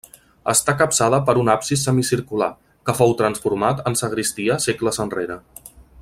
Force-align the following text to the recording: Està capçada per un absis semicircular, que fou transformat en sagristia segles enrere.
Està 0.53 0.73
capçada 0.77 1.19
per 1.27 1.35
un 1.41 1.51
absis 1.55 1.83
semicircular, 1.89 2.49
que 2.89 2.97
fou 3.03 3.13
transformat 3.23 3.87
en 3.91 4.01
sagristia 4.03 4.61
segles 4.69 5.03
enrere. 5.05 5.39